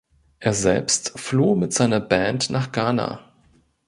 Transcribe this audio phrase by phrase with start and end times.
[0.39, 3.19] Er selbst floh mit seiner Band nach Ghana.